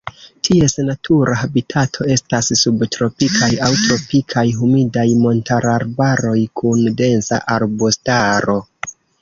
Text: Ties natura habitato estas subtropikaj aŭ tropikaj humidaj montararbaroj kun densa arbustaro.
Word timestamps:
Ties 0.47 0.73
natura 0.85 1.35
habitato 1.41 2.07
estas 2.15 2.49
subtropikaj 2.61 3.51
aŭ 3.67 3.69
tropikaj 3.83 4.47
humidaj 4.63 5.07
montararbaroj 5.27 6.37
kun 6.63 6.83
densa 7.03 7.43
arbustaro. 7.59 8.61